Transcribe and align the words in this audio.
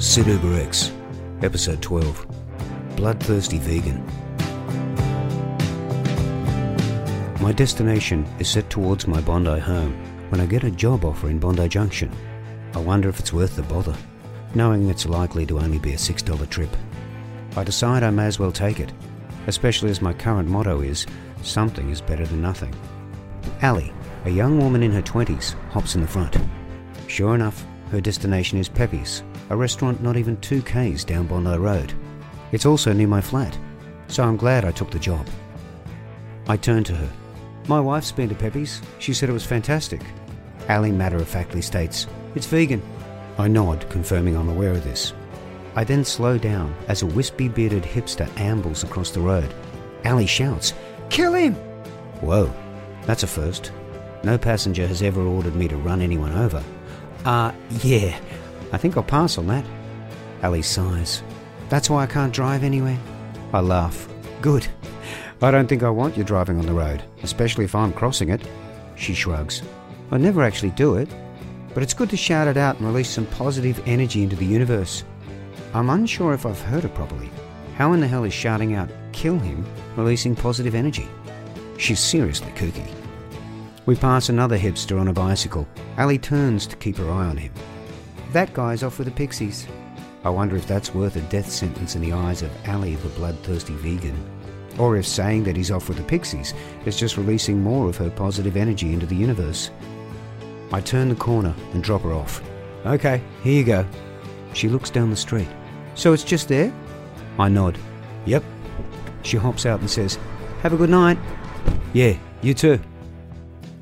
Sid 0.00 0.28
Uber 0.28 0.60
X, 0.60 0.92
Episode 1.42 1.82
12 1.82 2.24
Bloodthirsty 2.94 3.58
Vegan. 3.58 4.00
My 7.42 7.50
destination 7.50 8.24
is 8.38 8.48
set 8.48 8.70
towards 8.70 9.08
my 9.08 9.20
Bondi 9.20 9.58
home 9.58 9.94
when 10.28 10.40
I 10.40 10.46
get 10.46 10.62
a 10.62 10.70
job 10.70 11.04
offer 11.04 11.28
in 11.30 11.40
Bondi 11.40 11.68
Junction. 11.68 12.12
I 12.74 12.78
wonder 12.78 13.08
if 13.08 13.18
it's 13.18 13.32
worth 13.32 13.56
the 13.56 13.64
bother, 13.64 13.96
knowing 14.54 14.88
it's 14.88 15.04
likely 15.04 15.44
to 15.46 15.58
only 15.58 15.80
be 15.80 15.94
a 15.94 15.96
$6 15.96 16.48
trip. 16.48 16.70
I 17.56 17.64
decide 17.64 18.04
I 18.04 18.10
may 18.10 18.26
as 18.26 18.38
well 18.38 18.52
take 18.52 18.78
it, 18.78 18.92
especially 19.48 19.90
as 19.90 20.00
my 20.00 20.12
current 20.12 20.48
motto 20.48 20.80
is 20.80 21.06
something 21.42 21.90
is 21.90 22.00
better 22.00 22.24
than 22.24 22.40
nothing. 22.40 22.72
Ali, 23.64 23.92
a 24.26 24.30
young 24.30 24.60
woman 24.60 24.84
in 24.84 24.92
her 24.92 25.02
20s, 25.02 25.54
hops 25.70 25.96
in 25.96 26.02
the 26.02 26.06
front. 26.06 26.36
Sure 27.08 27.34
enough, 27.34 27.66
her 27.90 28.00
destination 28.00 28.58
is 28.60 28.68
Pepe's, 28.68 29.24
a 29.50 29.56
restaurant 29.56 30.02
not 30.02 30.16
even 30.16 30.36
two 30.38 30.62
Ks 30.62 31.04
down 31.04 31.26
Bondi 31.26 31.56
Road. 31.56 31.92
It's 32.52 32.66
also 32.66 32.92
near 32.92 33.08
my 33.08 33.20
flat, 33.20 33.56
so 34.08 34.22
I'm 34.24 34.36
glad 34.36 34.64
I 34.64 34.72
took 34.72 34.90
the 34.90 34.98
job. 34.98 35.26
I 36.48 36.56
turn 36.56 36.84
to 36.84 36.94
her. 36.94 37.10
My 37.68 37.80
wife's 37.80 38.12
been 38.12 38.28
to 38.30 38.34
Pepe's. 38.34 38.80
She 38.98 39.12
said 39.12 39.28
it 39.28 39.34
was 39.34 39.44
fantastic. 39.44 40.00
Ali 40.68 40.90
matter 40.92 41.16
of 41.16 41.28
factly 41.28 41.62
states, 41.62 42.06
It's 42.34 42.46
vegan. 42.46 42.82
I 43.38 43.48
nod, 43.48 43.88
confirming 43.90 44.36
I'm 44.36 44.48
aware 44.48 44.72
of 44.72 44.84
this. 44.84 45.12
I 45.74 45.84
then 45.84 46.04
slow 46.04 46.38
down 46.38 46.74
as 46.88 47.02
a 47.02 47.06
wispy 47.06 47.48
bearded 47.48 47.84
hipster 47.84 48.28
ambles 48.38 48.82
across 48.84 49.10
the 49.10 49.20
road. 49.20 49.52
Ali 50.04 50.26
shouts, 50.26 50.74
Kill 51.10 51.34
him! 51.34 51.54
Whoa, 52.20 52.52
that's 53.04 53.22
a 53.22 53.26
first. 53.26 53.72
No 54.24 54.36
passenger 54.36 54.86
has 54.86 55.02
ever 55.02 55.22
ordered 55.22 55.54
me 55.54 55.68
to 55.68 55.76
run 55.76 56.00
anyone 56.00 56.32
over. 56.32 56.62
Uh, 57.24 57.52
yeah, 57.82 58.18
I 58.72 58.78
think 58.78 58.96
I'll 58.96 59.02
pass 59.02 59.38
on 59.38 59.46
that. 59.48 59.64
Ali 60.42 60.62
sighs. 60.62 61.22
That's 61.68 61.90
why 61.90 62.02
I 62.02 62.06
can't 62.06 62.32
drive 62.32 62.64
anywhere. 62.64 62.98
I 63.52 63.60
laugh. 63.60 64.08
Good. 64.40 64.66
I 65.40 65.50
don't 65.50 65.68
think 65.68 65.82
I 65.82 65.90
want 65.90 66.16
you 66.16 66.24
driving 66.24 66.58
on 66.58 66.66
the 66.66 66.72
road, 66.72 67.02
especially 67.22 67.64
if 67.64 67.74
I'm 67.74 67.92
crossing 67.92 68.28
it. 68.30 68.42
She 68.96 69.14
shrugs. 69.14 69.62
I 70.10 70.18
never 70.18 70.42
actually 70.42 70.70
do 70.70 70.96
it, 70.96 71.08
but 71.74 71.82
it's 71.82 71.94
good 71.94 72.10
to 72.10 72.16
shout 72.16 72.48
it 72.48 72.56
out 72.56 72.76
and 72.76 72.86
release 72.86 73.10
some 73.10 73.26
positive 73.26 73.80
energy 73.86 74.22
into 74.22 74.36
the 74.36 74.44
universe. 74.44 75.04
I'm 75.74 75.90
unsure 75.90 76.34
if 76.34 76.46
I've 76.46 76.60
heard 76.60 76.84
it 76.84 76.94
properly. 76.94 77.30
How 77.76 77.92
in 77.92 78.00
the 78.00 78.08
hell 78.08 78.24
is 78.24 78.32
shouting 78.32 78.74
out, 78.74 78.90
kill 79.12 79.38
him, 79.38 79.64
releasing 79.96 80.34
positive 80.34 80.74
energy? 80.74 81.08
She's 81.76 82.00
seriously 82.00 82.50
kooky. 82.52 82.88
We 83.86 83.94
pass 83.94 84.28
another 84.28 84.58
hipster 84.58 85.00
on 85.00 85.08
a 85.08 85.12
bicycle. 85.12 85.68
Ali 85.96 86.18
turns 86.18 86.66
to 86.66 86.76
keep 86.76 86.96
her 86.96 87.10
eye 87.10 87.26
on 87.26 87.36
him. 87.36 87.52
That 88.32 88.52
guy's 88.52 88.82
off 88.82 88.98
with 88.98 89.06
the 89.06 89.14
pixies. 89.14 89.66
I 90.24 90.30
wonder 90.30 90.56
if 90.56 90.66
that's 90.66 90.94
worth 90.94 91.16
a 91.16 91.20
death 91.22 91.50
sentence 91.50 91.94
in 91.96 92.02
the 92.02 92.12
eyes 92.12 92.42
of 92.42 92.50
Ali 92.68 92.96
the 92.96 93.08
bloodthirsty 93.10 93.74
vegan. 93.74 94.16
Or 94.78 94.96
if 94.96 95.06
saying 95.06 95.44
that 95.44 95.56
he's 95.56 95.70
off 95.70 95.88
with 95.88 95.96
the 95.96 96.04
pixies 96.04 96.54
is 96.84 96.98
just 96.98 97.16
releasing 97.16 97.62
more 97.62 97.88
of 97.88 97.96
her 97.96 98.10
positive 98.10 98.56
energy 98.56 98.92
into 98.92 99.06
the 99.06 99.16
universe. 99.16 99.70
I 100.72 100.80
turn 100.80 101.08
the 101.08 101.14
corner 101.14 101.54
and 101.72 101.82
drop 101.82 102.02
her 102.02 102.12
off. 102.12 102.42
Okay, 102.84 103.22
here 103.42 103.54
you 103.54 103.64
go. 103.64 103.86
She 104.52 104.68
looks 104.68 104.90
down 104.90 105.10
the 105.10 105.16
street. 105.16 105.48
So 105.94 106.12
it's 106.12 106.24
just 106.24 106.48
there? 106.48 106.72
I 107.38 107.48
nod. 107.48 107.78
Yep. 108.26 108.44
She 109.22 109.36
hops 109.36 109.66
out 109.66 109.80
and 109.80 109.90
says, 109.90 110.18
Have 110.62 110.72
a 110.72 110.76
good 110.76 110.90
night. 110.90 111.18
Yeah, 111.92 112.16
you 112.42 112.54
too. 112.54 112.78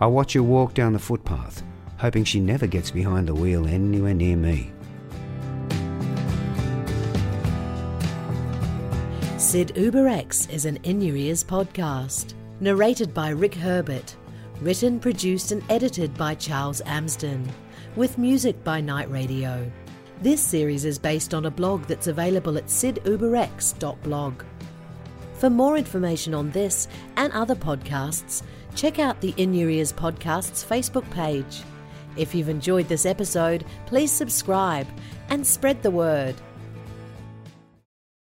I 0.00 0.06
watch 0.06 0.34
her 0.34 0.42
walk 0.42 0.74
down 0.74 0.92
the 0.92 0.98
footpath, 0.98 1.62
hoping 1.98 2.24
she 2.24 2.40
never 2.40 2.66
gets 2.66 2.90
behind 2.90 3.28
the 3.28 3.34
wheel 3.34 3.66
anywhere 3.66 4.14
near 4.14 4.36
me. 4.36 4.72
Sid 9.38 9.76
Uber 9.76 10.08
X 10.08 10.48
is 10.48 10.64
an 10.64 10.78
In 10.82 11.00
Your 11.00 11.16
Ears 11.16 11.44
podcast. 11.44 12.34
Narrated 12.60 13.12
by 13.14 13.28
Rick 13.28 13.54
Herbert. 13.54 14.16
Written, 14.60 14.98
produced, 14.98 15.52
and 15.52 15.62
edited 15.70 16.14
by 16.16 16.34
Charles 16.34 16.80
Amsden. 16.86 17.48
With 17.94 18.18
music 18.18 18.64
by 18.64 18.80
Night 18.80 19.10
Radio. 19.10 19.70
This 20.22 20.40
series 20.40 20.84
is 20.84 20.98
based 20.98 21.34
on 21.34 21.46
a 21.46 21.50
blog 21.50 21.84
that's 21.84 22.06
available 22.06 22.56
at 22.56 22.66
siduberx.blog. 22.66 24.42
For 25.34 25.50
more 25.50 25.76
information 25.76 26.34
on 26.34 26.50
this 26.50 26.88
and 27.16 27.32
other 27.32 27.54
podcasts, 27.54 28.42
check 28.74 28.98
out 28.98 29.20
the 29.20 29.34
In 29.36 29.52
Your 29.52 29.68
Ears 29.68 29.92
Podcast's 29.92 30.64
Facebook 30.64 31.08
page. 31.10 31.62
If 32.16 32.34
you've 32.34 32.48
enjoyed 32.48 32.88
this 32.88 33.06
episode, 33.06 33.64
please 33.86 34.12
subscribe 34.12 34.86
and 35.30 35.46
spread 35.46 35.82
the 35.82 35.90
word. 35.90 36.34